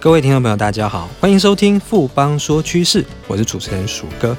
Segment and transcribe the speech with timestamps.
[0.00, 4.36] 各位听众朋友，大家好，欢迎收听富邦说趋势，我是主持人鼠哥。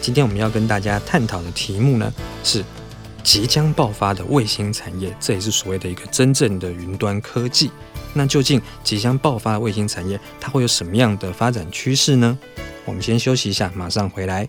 [0.00, 2.14] 今天我们要跟大家探讨的题目呢，
[2.44, 2.64] 是
[3.24, 7.68] 即将爆发的卫星产业，这也是所谓的一个真正的云端科技。
[8.12, 12.38] 那究竟即将爆发的卫星产业，它会有什么样的发展趋势呢？
[12.84, 14.48] 我们先休息一下，马上回来。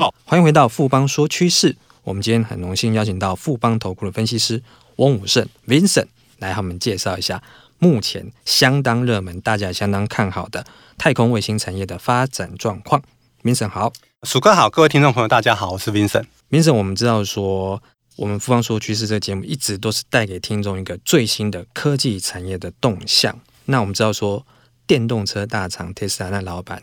[0.00, 0.14] 号。
[0.24, 4.62] 欢迎回到富邦说趋势，我们今天很荣幸邀请到富邦投顾的分析师
[4.96, 6.06] 翁武胜 Vincent
[6.38, 7.42] 来和我们介绍一下
[7.78, 10.64] 目前相当热门、大家也相当看好的
[10.96, 13.02] 太空卫星产业的发展状况。
[13.42, 16.24] Vincent 好，鼠哥好，各位听众朋友大家好，我是 Vincent。
[16.48, 17.82] Vincent，我们知道说，
[18.16, 23.38] 我们富邦说趋势这个节目一直都是带给听众一个最新的科技产业的动向。
[23.66, 24.46] 那我们知道说，
[24.86, 26.82] 电动车大厂 Tesla 那老板。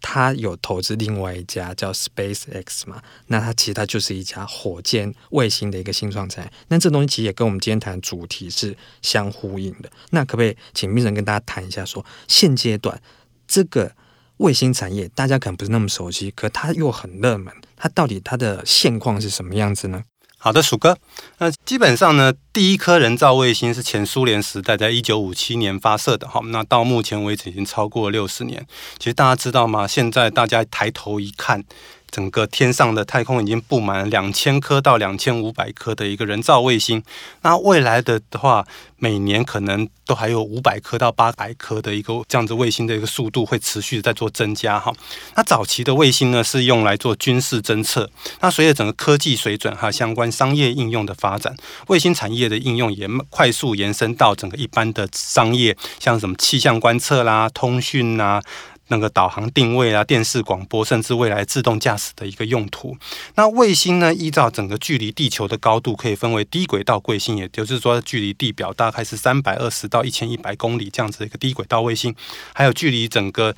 [0.00, 3.02] 他有投资另外一家叫 SpaceX 嘛？
[3.26, 6.52] 那它其实它就是一家火箭卫星的一个新创产业。
[6.68, 9.90] 那这东西其实也跟我们今天谈的主题是相呼应的。
[10.10, 13.00] 那可不可以请 Vincent 跟大家谈一下，说现阶段
[13.46, 13.92] 这个
[14.38, 20.04] 卫星产业大家可能不是那么熟悉，可它又很热门，它到底它的现况是什么样子呢？
[20.42, 20.96] 好的，鼠哥。
[21.36, 26.40] 那基本上呢，第一颗人造卫星是前苏联时代，在一九五七年发射的好。
[26.44, 28.66] 那到目前为止已经超过六十年。
[28.98, 29.86] 其实大家知道吗？
[29.86, 31.62] 现在大家抬头一看。
[32.10, 37.02] 整个天上的太空已经布满了两千颗到两千五百颗的一个人造卫星，
[37.42, 38.66] 那未来的的话，
[38.96, 44.92] 每年可能都还有五百颗到八百颗的一个这样子卫星的一个速度会持续在做增加哈。
[45.36, 51.54] 那早期的卫星呢是用来做军事侦测，那随着整个科技水准还有相关商业应用的发展，
[51.86, 58.42] 卫星产业的应用也快速延伸到整个一般的商业，像什么气象观测啦、通讯啦。
[58.90, 62.96] 那个导航定位啊，电视广播，甚至未来自动驾驶的一个用途。
[63.36, 72.14] 那卫星呢，依照整个距离地球的高度，可以分为低轨道卫星，也就是说距离地表大概是三百二十到一千一百公里这样子的一个低轨道卫星，
[72.52, 73.54] 还有距离整个。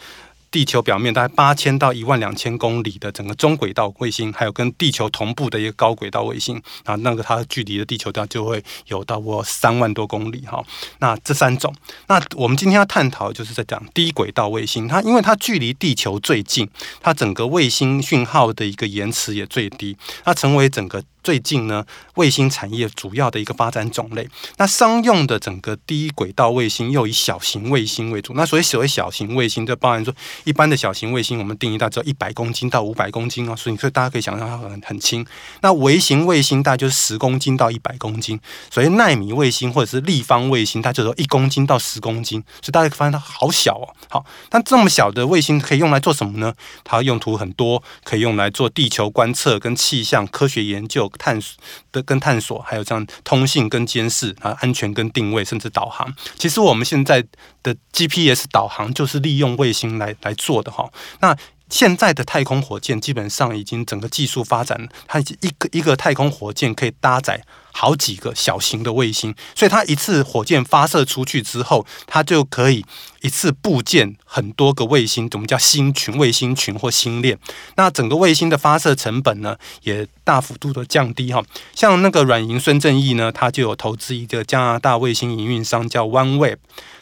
[0.52, 10.62] 地球表面大概八千到一万两千公里的整个中轨道卫星，还有跟地球同步的一个高轨道卫星啊，那个它距离的地球它就会有到过三万多公里哈。
[10.98, 11.74] 那这三种，
[12.06, 16.68] 那我们今天要探讨就是在讲低轨道卫星，它因为它距离地球最近，
[17.00, 21.02] 它整个卫星讯号的一个延迟也最低，它成为整个。
[21.22, 21.84] 最近呢，
[22.14, 28.32] 卫星产业主要的一个发展种类，那商用的整个低轨道卫星又以小型卫星为主。
[28.34, 30.12] 那所以所谓小型卫星，就包含说
[30.44, 35.24] 一般的小型卫星，我们定义大概只有一百公斤到五百公斤哦，所以所以大家可以想象它很很轻。
[35.60, 38.40] 那微型卫星大概就是十公斤到一百公斤，
[38.70, 43.94] 所以纳米卫星或者是立方卫星，它就说一公斤到十公斤，所以大家发现它好小哦。
[44.08, 46.52] 好，那这么小的卫星可以用来做什么呢？
[46.82, 51.11] 它用途很多，可以用来做地球观测跟气象科学研究。
[51.18, 51.62] 探索
[51.92, 56.14] 的跟探索，还有这样通信跟监视啊，安全跟定位，甚至导航。
[56.36, 57.24] 其实我们现在
[57.62, 60.90] 的 GPS 导航就是利用卫星来来做的哈。
[61.20, 61.36] 那
[61.72, 72.84] 现在的太空火箭基本上已经整个技术发展，它一个一个太空火箭可以搭载好几个小型的卫星，所以它一次火箭发射出去之后，它就可以
[73.22, 77.38] 一次布建很多个卫星，我们叫星群、卫星群或星链。
[77.76, 81.42] 那整个卫星的发射成本呢，也大幅度的降低哈。
[81.74, 86.58] 像那个软银孙正义呢，他就有投资一个加拿大卫星营运商叫 OneWeb，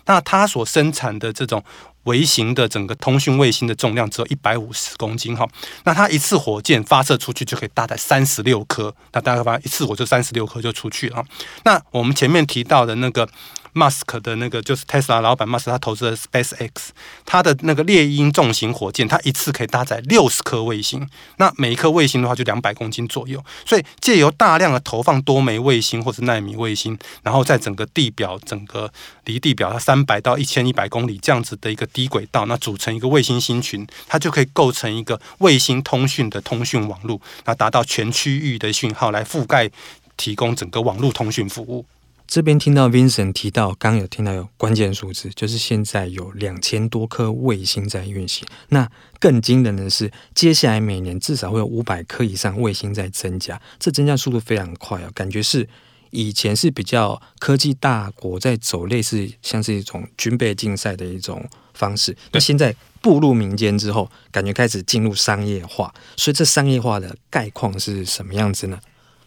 [0.07, 1.65] 那他所生产的这种。
[2.05, 5.49] 微型的整个通讯卫星的重量只有一百五十公斤哈，
[5.85, 11.25] 那它一次火箭发射出去就可以搭载三十六颗，那大家发一次我就三十六颗就出去了。
[11.65, 13.29] 那我们前面提到的那个。
[13.73, 16.71] 马斯克的那个就是 Tesla 老板马斯克，他投资的 SpaceX，
[17.25, 28.93] 他的那个猎鹰重型火箭，它一次可以搭载六十颗卫星，那每一颗卫星的话就两百公斤左右，所以借由大量的投放多枚卫星或是纳米卫星，然后在整个地表整个
[29.25, 39.71] 离地表它三百到一千一百公里这样子的一个低轨道，那组成一个卫星星群，它就可以构成一个卫星通讯的通讯网络，那达到全区域的讯号来覆盖
[40.17, 41.87] 提供整个网络通讯服务。
[42.31, 48.47] 这边听到 Vincent 提到，刚有听到有关键数字，就是现在有两千多颗卫星在运行。
[48.69, 48.89] 那
[49.19, 55.69] 更惊人的是，接下来每年至少会有五百颗以上卫星在增加，这增加速度非常快啊，感觉是
[56.11, 61.45] 以前是比较科技大国在走类似像是一种军备竞赛的一种
[61.75, 62.73] 方式，那现在
[63.03, 68.79] 步入民间之后，感觉开始进入商业化，所以这商业化的概况是什么样子呢？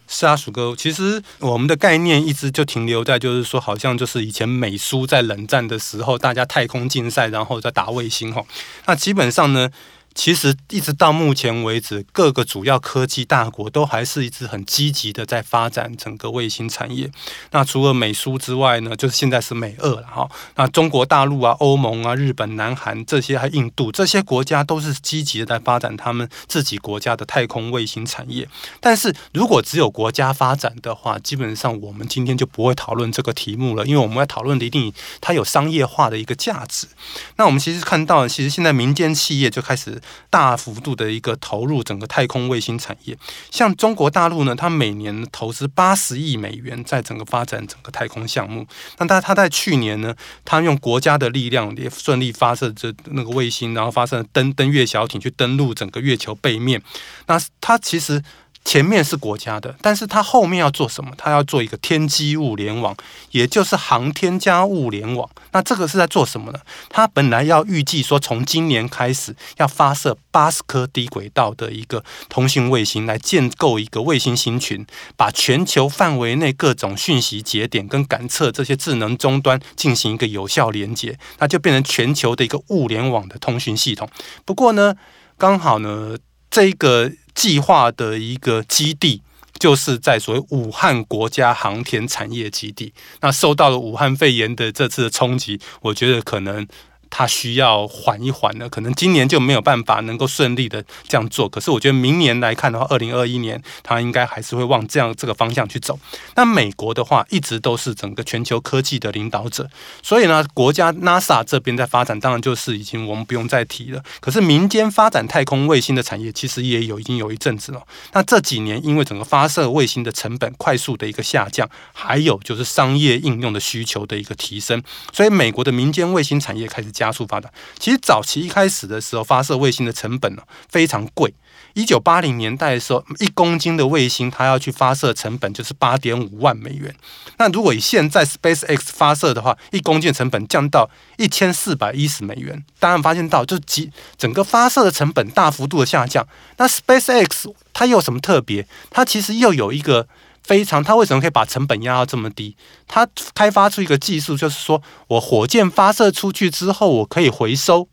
[0.06, 8.44] 是啊，鼠哥，其实我们的概念一直就停留在，就是说，好像就是以前美苏在冷战的时候，大家太空竞赛，然后再打卫星哈。
[8.86, 9.70] 那基本上呢，
[10.14, 17.10] 其实一直到目前为止，各个主要科技大国都还是一直很积极的在发展整个卫星产业。
[17.50, 20.28] 那除了美苏之外呢，就是现在是美俄了哈。
[20.54, 28.48] 那中国大陆啊、欧盟啊、日本、南韩这些，还印度这些国家都是积极的在发展他们自己国家的太空卫星产业。
[28.80, 36.86] 但是如果只有国家发展的话，基本上我们今天就不会讨论这个题目了，因为我们要讨论的一定它有商业化的一个价值。
[37.34, 40.00] 那我们其实看到，其实现在民间企业就开始。
[40.30, 43.16] 大幅度的一个投入整个太空卫星产业，
[43.50, 48.66] 像中国大陆呢，它每年投资八十亿美元在整个发展整个太空项目。
[48.98, 50.14] 那它它在去年呢，
[50.44, 56.82] 它用国家的力量也顺利发射这那个卫星，然后发射登登月小艇去登陆整个月球背面。
[57.26, 58.22] 那它其实。
[58.64, 61.12] 前面是国家的，但是它后面要做什么？
[61.18, 62.96] 它要做一个天基物联网，
[63.30, 65.28] 也就是航天加物联网。
[65.52, 66.58] 那这个是在做什么呢？
[66.88, 74.84] 它本来要预计说，从今年开始要发射八十颗低轨道的一个通讯卫星，来建构一个卫星星群，
[75.14, 84.08] 把全球范围内各种讯息节点跟感测这些智能终端进行一个有效连接，那就变成全球的一个物联网的通讯系统。
[84.46, 84.96] 不过呢，
[85.36, 86.16] 刚好呢，
[86.50, 87.12] 这个。
[87.34, 89.22] 计划的一个基地，
[89.58, 92.92] 就是在所谓武汉国家航天产业基地。
[93.20, 96.66] 那受到了武汉肺炎的这次的冲击，我觉得可能。
[97.16, 101.48] 它需要缓一缓呢，可能今年就没有办法能够顺利的这样做。
[101.48, 105.96] 可是我觉得明年来看的话，二零二一年它应该还是会往这样这个方向去走。
[106.34, 109.70] 那美国的话，一直都是整个全球科技的领导者，
[110.02, 114.02] 所以呢，国家 NASA 这边在发展，当然就是已经我们不用再提了。
[114.18, 117.80] 可是民间发展太空卫星的产业，其实也有已经有一阵子了。
[118.12, 124.82] 那这几年因为整个发射卫星的成本快速的一个下降，还有就是商业应用的需求的一个提升，
[125.12, 127.52] 所以美国的民间卫星产业开始加加速发展。
[127.78, 131.34] 其实早期一开始的时候，发射卫星的成本呢非常贵。
[131.74, 136.94] 一九八零年代的时候，一公斤的卫星它要去发射成本就是八点五万美元。
[137.36, 142.64] 那如果以现在 SpaceX 发射的话，一公斤的成本降到一千四百一十美元。
[142.78, 146.26] 当然发现到，就几整个发射的成本大幅度的下降。
[146.56, 148.66] 那 SpaceX 它又有什么特别？
[148.90, 150.08] 它其实又有一个。
[150.44, 152.54] 非常，它为什么可以把成本压到这么低？
[152.86, 157.88] 它开发出一个技术，就是说我火箭发射出去之后，我可以回收。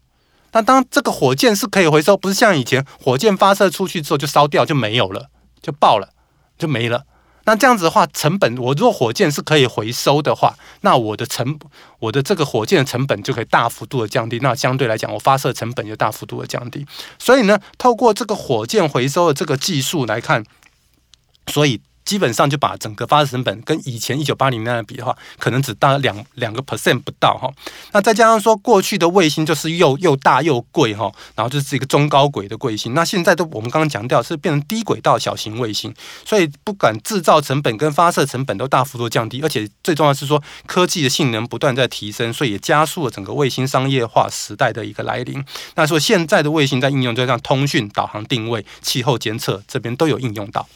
[0.52, 5.30] 那当这个火箭是可以回收，不是像以前火箭发射出去之后就烧掉就没有了，
[5.62, 6.10] 就爆了，
[6.58, 7.06] 就没了。
[7.46, 11.58] 那这样子的话，成本我如果火箭是可以回收的话，那我的成
[12.00, 14.40] 我的这个火箭的成本就可以大幅度的降低。
[14.40, 16.86] 那相对来讲，我发射成本就大幅度的降低。
[17.18, 20.44] 所以呢，透过这个火箭回收的这个技术来看，
[21.48, 21.82] 所以。
[22.04, 27.52] 基本上就把整个发射成本跟以前一九八零年代比的话，可能只大两两个 percent 不到哈。
[27.92, 32.94] 那再加上说过去的卫星就是又又大又贵哈，然后就是一个中高轨的卫星。
[32.94, 35.94] 那现在都我们刚刚强调是变成低轨道小型卫星，
[36.26, 45.44] 所以不管制造成本跟发射成本都大幅度降低，而且最重要是说科技的性能不断在提升，所以也加速了整个卫星商业化时代的一个来临。
[45.76, 50.68] 那说现在的卫星在应用就像通讯、导航、定位、气候监测这边都有应用到。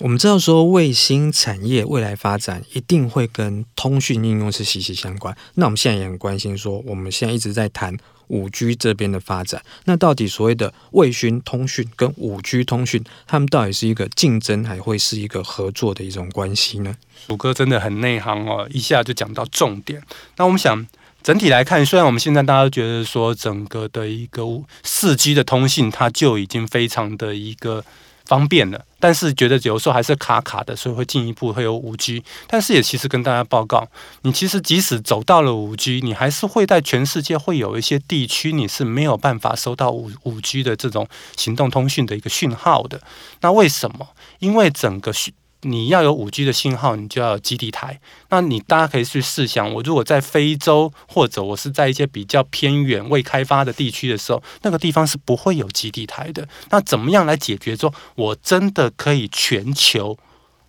[0.00, 5.34] 我们知道说，卫星产业未来发展一定会跟通讯应用是息息相关。
[5.54, 9.62] 那我们现在也很关心说，我们现在一直在谈五 G 这边的发展。
[9.86, 16.94] 那到底所谓的卫星通讯跟五 G 通讯，他们到底是一个竞争，还会是一个合作的一种关系呢？
[17.26, 20.02] 鼠哥真的很内行哦，一下就讲到重点。
[20.36, 20.86] 那我们想
[21.22, 24.42] 整体来看，虽然我们现在大家都觉得说，整个的一个
[24.82, 27.82] 四 G 的通信，它就已经非常的一个。
[28.26, 32.22] 方便了，但是觉得有时候还是卡卡的，所以会进一步会有五 G。
[32.46, 33.88] 但是也其实跟大家报告，
[34.22, 43.00] 你其实即使走到了五 G，你还是会在全世界会有一些地区你是没有办法收到五五 G 的这种行动通讯的一个讯号的。
[43.40, 44.08] 那为什么？
[44.40, 45.12] 因为整个。
[45.62, 47.98] 你要有五 G 的信号，你就要有基地台。
[48.28, 56.46] 那你大家可以去试想，我如果在非洲，或者我是在一些比较偏远未开发的地区的时候，那个地方是不会有基地台的。
[56.70, 57.74] 那怎么样来解决？
[57.74, 60.16] 说我真的可以全球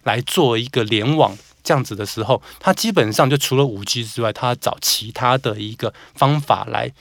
[0.04, 6.92] 来做一个联网这样子的时候，它基本上就除了五 G 之外，它要找其他的一个方法来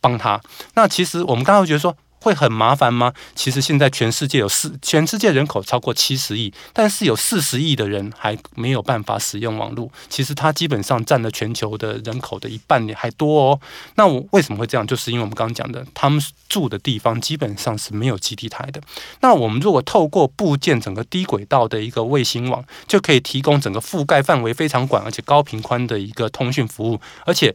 [0.00, 0.40] 帮他。
[0.74, 1.96] 那其实我们刚刚觉得说。
[2.20, 3.12] 会很麻烦吗？
[3.34, 9.90] 其实现在全世界有四，全世界人口超过七十亿，但是有四十亿的人还没有办法使用网络。
[10.08, 13.60] 其实它基本上占了全球的人口的一半还多哦。
[13.94, 14.86] 那我为什么会这样？
[14.86, 18.80] 就是因为我们刚刚讲的，他们住的地方基本上是没有基地台的。
[19.20, 27.54] 那我们如果透过布建整个低轨道的一个卫星网，就可以提供整个覆盖范围非常广而且高频宽的一个通讯服务，而且。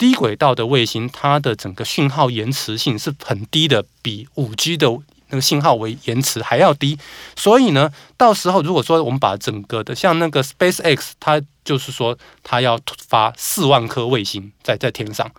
[0.00, 4.88] 低轨道的卫星，它的整个讯号延迟性是很低的，比五 G 的
[5.28, 6.98] 那个信号为延迟还要低。
[7.36, 15.30] 所以呢，到时候如果说我们把整个的像那个 SpaceX，它就是说它要发四万颗卫星在在天上。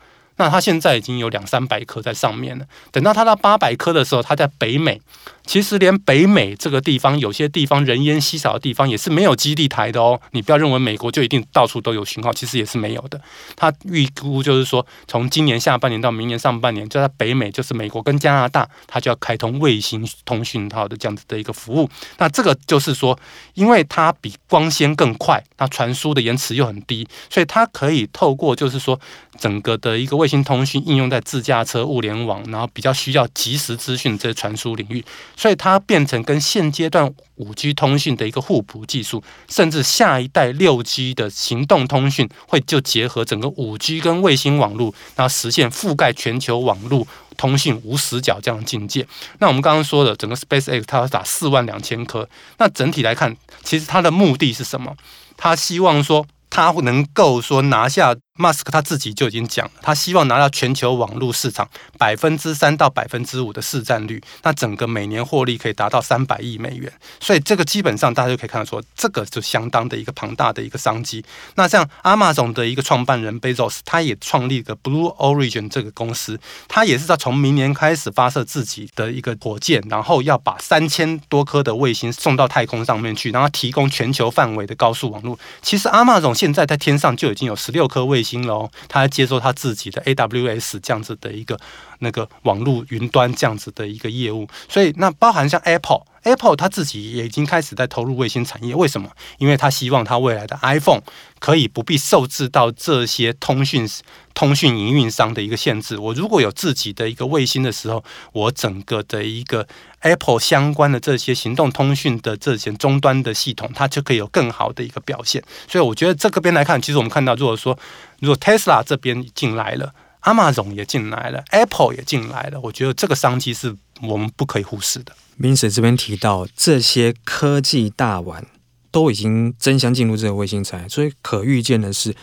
[0.41, 2.65] 那它现在已经有两三百颗在上面了。
[2.91, 4.99] 等到它到八百颗的时候，它在北美。
[5.43, 10.19] 其实连北美这个地方，有些地方人烟稀少的地方，也是没有基地台的哦。
[10.31, 13.19] 你不要认为美国就一定到处都有讯号，其实也是没有的。
[13.55, 21.89] 它预估就是说，从今年下半年到明年上半年，就在北美，就是美国跟加拿大，它就要开通卫星通讯号的这样子的一个服务。
[22.17, 23.19] 那这个就是说，
[23.55, 28.97] 因为它比光纤更快，它传输的延迟又很低，所以它可以透过就是说，
[29.39, 35.03] 整个的一个卫星通讯应用在自驾车、物联网，然后比较需要即时资讯这些传输领域。
[35.35, 47.05] 所以它变成跟现阶段五 G 通讯的一个互补技术，甚至下一代六 G 的行动通讯会就结合整个五 G 跟卫星网络，然后实现覆盖全球网络
[47.37, 49.05] 通讯无死角这样的境界。
[49.39, 54.95] 那我们刚刚说的整个 SpaceX 它要打四万两千颗，那整体来看，其实它的目的是什么？
[55.35, 58.15] 它希望说它能够说拿下。
[58.41, 66.91] 马斯克他自己就已经讲了，他希望拿到全球网络市场百分之三到百分之五的市占率，那整个每年获利可以达到三百亿美元。
[67.19, 71.23] 所以这个基本上大家就可以看得出，这个就相当的一个庞大的一个商机。
[71.55, 85.37] 那像 Amazon 的一个创办人 Bezos，他也创立个 Blue Origin 这个公司，他也是在从明年开始发射自己的一个火箭，然后要把三千多颗的卫星送到太空上面去，然后提供全球范围的高速网络。
[85.61, 88.30] 其实 Amazon 现在在天上就已经有十六颗卫星。
[88.31, 91.59] 新了哦，他接受他自己的 AWS 这样子的一个
[92.01, 98.75] 那个网络云端这样子的一个业务，所以那包含像 Apple，Apple 它自己也已经开始在投入卫星产业。
[98.75, 99.09] 为什么？
[99.37, 101.01] 因为他希望它未来的 iPhone
[101.39, 103.87] 可以不必受制到这些通讯
[104.33, 105.97] 通讯营运商的一个限制。
[105.97, 108.03] 我如果有自己的一个卫星的时候，
[108.33, 109.67] 我整个的一个
[110.01, 115.43] Apple 相关的这些行动通讯的这些终端的系统，它就可以有更好的一个表现。
[115.67, 117.77] 所以我觉得这个边来看，其实我们看到，如果说
[118.19, 119.93] 如果 Tesla 这边进来了
[120.23, 125.15] ，Amazon 也进来了，Apple 也进来了，我觉得这个商机是我们不可以忽视的。
[125.37, 128.45] 明水这边提到，这些科技大腕
[128.91, 132.15] 都已经争相进入这个卫星产业，所以可预见的是，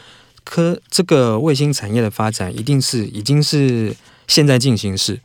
[0.45, 5.21] 科这个卫星产业的发展一定是已经是现在进行式，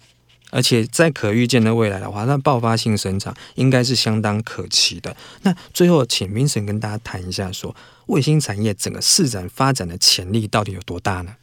[0.50, 5.16] 而且在可预见的未来的话，那爆发性生长应该是相当可期的。
[5.44, 7.76] 那最后，请明水跟大家谈一下说。
[8.08, 11.34] 卫星产业整个市场发展的潜力到底有多大呢？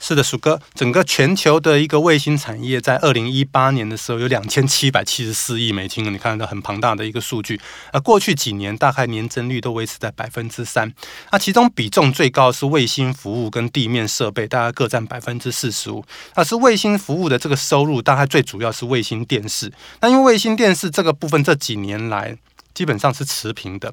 [0.00, 7.60] 是的，鼠哥，整个全球的一个卫星产业在二零一八年的时候有两千七百七十四亿美金，你看到很庞大的一个数据。
[7.92, 10.92] 而过去几年大概年增率都维持在百分之三。
[11.32, 16.04] 那其中比重最高是卫星服务跟地面设备，大概各占百分之四十五。
[16.36, 19.72] 那是卫星服务的这个收入，大概最主要是卫星电视。
[20.00, 22.36] 那因为卫星电视这个部分这几年来
[22.72, 23.92] 基本上是持平的。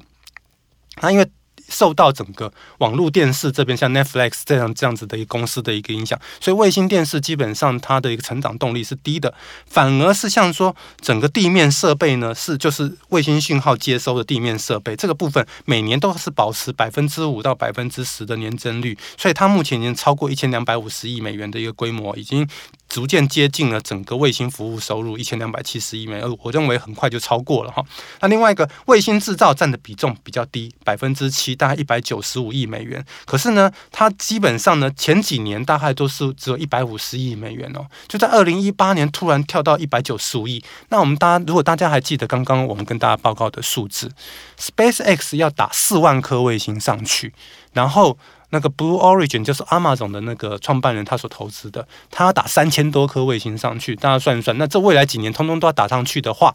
[1.02, 1.26] 那因为
[1.68, 9.32] 受到整个网络电视这边像 Netflix 这样这样子的一个公司的一个影响，所以卫星电视基本上它的一个成长动力是低的，
[9.66, 22.46] 反而是像说整个地面设备呢，是就是卫星讯号接收的地面设备这个部分每年都是保持百分之五到百分之十的年增率，所以它目前已经超过一千两百五十亿美元的一个规模，已经。
[22.88, 27.84] 逐渐接近了整个卫星服务收入一千两百七十亿美元，我认为很快就超过了哈。
[28.20, 33.04] 那另外一个卫星制造占的比重比较低，百分之七，大概一百九十五亿美元。
[33.24, 40.62] 可是呢，它基本上呢前几年大概都是只有一百五十亿美元哦，就在二零一八年突然跳到一百九十五亿。
[40.90, 44.12] 那我们大家如果大家还记得刚刚我们跟大家报告的数字
[44.60, 47.32] ，SpaceX 要打四万颗卫星上去，
[47.72, 48.16] 然后。
[48.50, 56.54] 那个 Blue Origin 就是 Amazon 的那个创办人，他所投资的，他要打三千多颗卫星上去，大家算一算，那这未来几年通通都要打上去的话，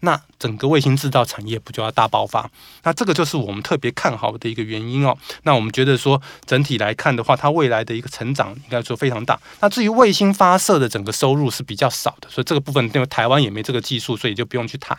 [0.00, 2.50] 那整个卫星制造产业不就要大爆发？
[2.82, 5.16] 那这个就是我们特别看好的一个原因哦。
[5.42, 9.38] 那我们觉得说，整体来看的话，它未来的一个成长应该说非常大。
[9.60, 14.98] 那至于卫星发射的整个收入是比较少的，所以这个部分因为台湾也没这个技术，所以就不用去谈。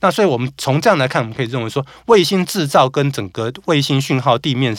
[0.00, 4.76] 那所以我们从这样来看，我们可以认为说，卫星制造跟整个卫星讯号地面。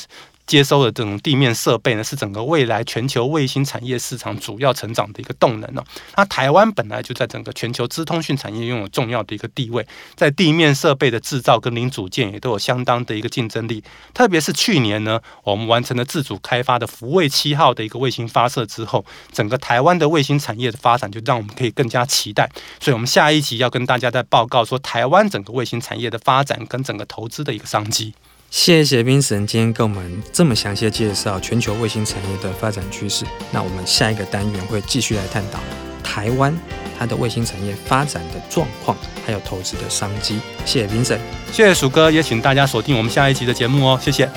[0.51, 5.83] 接收的这种地面设备呢，是整个未来全球卫星产业市场主要成长的一个动能哦。
[6.17, 13.81] 那台湾本来就在整个全球资通讯产业拥有重要的一个地位，在地面设备的制造跟零组件也都有相当的一个竞争力。
[14.13, 22.49] 特别是去年呢，我们完成了自主开发的福卫七号的一个卫星发射之后，整个台湾的卫星产业的发展就让我们可以更加期待。
[22.81, 28.13] 所以，我们下一集要跟大家再报告说，台湾整个卫星产业的发展跟整个投资的一个商机。
[28.51, 33.23] 谢谢 Vincent 今天跟我们这么详细的介绍全球卫星产业的发展趋势。
[33.49, 35.59] 那我们下一个单元会继续来探讨
[36.03, 36.53] 台湾
[36.99, 40.41] 它的卫星产业发展的状况，还有投资的商机。
[40.65, 41.19] 谢谢 Vincent，
[41.53, 43.97] 谢谢鼠哥，也请大家锁定我们下一集的节目哦。
[44.01, 44.29] 谢谢。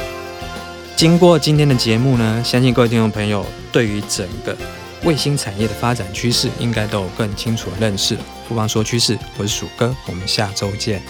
[0.97, 4.57] 经过今天的节目呢，相信各位听众朋友对于整个
[5.03, 8.17] 卫星产业的发展趋势，应该都有更清楚的认识。
[8.49, 11.03] 不妨说趋势，我是鼠哥，我们下周见。